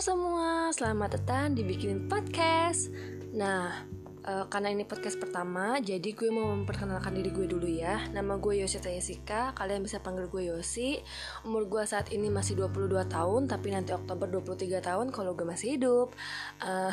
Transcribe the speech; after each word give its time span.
semua, 0.00 0.72
selamat 0.72 1.20
datang 1.20 1.52
di 1.52 1.60
Bikinin 1.60 2.08
Podcast. 2.08 2.92
Nah, 3.32 3.84
uh, 4.28 4.44
karena 4.48 4.72
ini 4.72 4.84
podcast 4.84 5.16
pertama, 5.16 5.80
jadi 5.80 6.16
gue 6.16 6.32
mau 6.32 6.52
memperkenalkan 6.52 7.16
diri 7.16 7.32
gue 7.32 7.48
dulu 7.48 7.64
ya. 7.64 8.04
Nama 8.12 8.36
gue 8.40 8.60
Yosi 8.60 8.80
Tayasika, 8.80 9.52
kalian 9.52 9.80
bisa 9.80 10.00
panggil 10.00 10.32
gue 10.32 10.52
Yosi. 10.52 11.00
Umur 11.48 11.68
gue 11.68 11.84
saat 11.84 12.08
ini 12.08 12.28
masih 12.32 12.56
22 12.56 13.08
tahun, 13.08 13.48
tapi 13.48 13.72
nanti 13.72 13.92
Oktober 13.92 14.28
23 14.28 14.80
tahun 14.80 15.06
kalau 15.12 15.36
gue 15.36 15.44
masih 15.44 15.76
hidup. 15.76 16.12
Uh, 16.60 16.92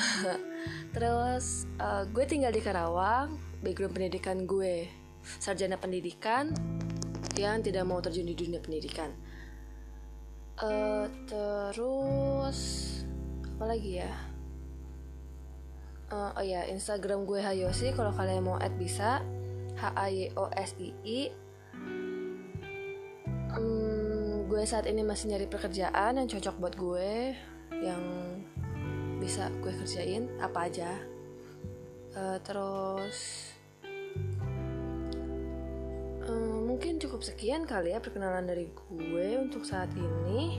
terus, 0.95 1.68
uh, 1.79 2.04
gue 2.07 2.23
tinggal 2.27 2.52
di 2.52 2.59
Karawang, 2.65 3.39
background 3.63 3.95
pendidikan 3.95 4.43
gue 4.43 4.91
sarjana 5.23 5.79
pendidikan 5.79 6.52
yang 7.40 7.63
tidak 7.63 7.88
mau 7.88 8.04
terjun 8.04 8.27
di 8.27 8.35
dunia 8.35 8.59
pendidikan 8.59 9.12
uh, 10.62 11.05
terus 11.26 12.23
apa 13.55 13.63
lagi 13.70 14.02
ya? 14.02 14.12
Uh, 16.13 16.30
oh 16.38 16.45
ya 16.45 16.70
Instagram 16.70 17.26
gue 17.26 17.41
Hayosi 17.41 17.95
kalau 17.98 18.13
kalian 18.13 18.45
mau 18.45 18.57
add 18.62 18.76
bisa. 18.77 19.23
H 19.73 19.84
A 19.98 20.07
Y 20.13 20.29
O 20.38 20.49
S 20.53 20.77
I 20.77 20.93
I. 21.02 21.20
Um, 23.53 24.45
gue 24.45 24.62
saat 24.66 24.85
ini 24.85 25.02
masih 25.02 25.34
nyari 25.34 25.49
pekerjaan 25.49 26.21
yang 26.21 26.27
cocok 26.29 26.55
buat 26.62 26.76
gue 26.77 27.34
yang 27.81 28.03
bisa 29.17 29.49
gue 29.62 29.73
kerjain 29.73 30.29
apa 30.38 30.70
aja. 30.70 30.91
Uh, 32.13 32.38
terus 32.45 33.49
mungkin 36.73 36.98
cukup 36.98 37.21
sekian 37.21 37.70
kali 37.70 37.93
ya 37.93 38.01
perkenalan 38.01 38.49
dari 38.49 38.65
gue 38.65 39.27
untuk 39.37 39.62
saat 39.62 39.93
ini. 39.93 40.57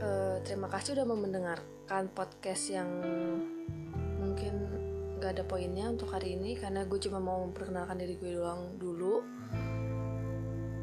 Uh, 0.00 0.40
terima 0.48 0.66
kasih 0.72 0.96
udah 0.96 1.04
mendengarkan 1.04 2.08
podcast 2.16 2.72
yang 2.72 2.88
mungkin 4.16 4.52
gak 5.20 5.36
ada 5.36 5.44
poinnya 5.44 5.92
untuk 5.92 6.08
hari 6.08 6.32
ini 6.40 6.56
karena 6.56 6.88
gue 6.88 6.96
cuma 6.96 7.20
mau 7.20 7.44
memperkenalkan 7.44 8.00
diri 8.00 8.16
gue 8.16 8.40
doang 8.40 8.80
dulu. 8.80 9.20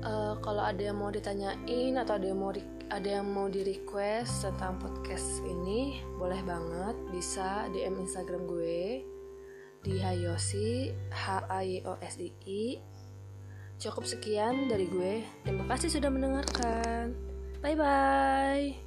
Uh, 0.05 0.37
kalau 0.45 0.61
ada 0.61 0.79
yang 0.93 1.01
mau 1.01 1.09
ditanyain 1.09 1.97
atau 1.97 2.21
ada 2.21 2.29
yang 2.29 2.37
mau 2.37 2.53
ada 2.87 3.09
yang 3.09 3.27
mau 3.27 3.49
di 3.49 3.65
request 3.65 4.45
tentang 4.45 4.77
podcast 4.79 5.41
ini 5.43 5.99
boleh 6.15 6.39
banget 6.45 6.95
bisa 7.09 7.65
DM 7.73 7.99
Instagram 8.05 8.45
gue 8.45 9.03
di 9.81 9.97
Hayosi 9.97 10.93
H 11.09 11.49
A 11.49 11.65
Y 11.65 11.81
O 11.89 11.97
S 11.99 12.21
I 12.21 12.29
I 12.45 12.63
Cukup 13.77 14.09
sekian 14.09 14.65
dari 14.65 14.89
gue. 14.89 15.21
Terima 15.45 15.65
kasih 15.69 15.93
sudah 15.93 16.09
mendengarkan. 16.09 17.13
Bye 17.61 17.77
bye. 17.77 18.86